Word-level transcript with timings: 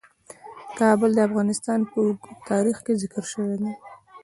کابل 0.79 1.09
د 1.15 1.19
افغانستان 1.29 1.79
په 1.89 1.95
اوږده 2.05 2.31
تاریخ 2.49 2.77
کې 2.85 2.93
ذکر 3.01 3.23
شوی 3.31 3.55
دی. 3.61 3.71